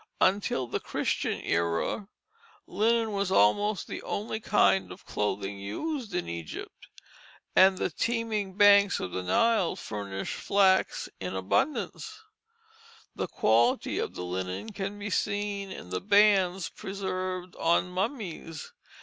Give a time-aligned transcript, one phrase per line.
[0.19, 2.07] Until the Christian era
[2.65, 6.87] linen was almost the only kind of clothing used in Egypt,
[7.55, 12.19] and the teeming banks of the Nile furnished flax in abundance.
[13.15, 18.73] The quality of the linen can be seen in the bands preserved on mummies.